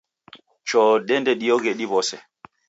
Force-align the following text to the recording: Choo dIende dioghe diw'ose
Choo 0.67 0.91
dIende 1.07 1.33
dioghe 1.41 1.71
diw'ose 1.79 2.17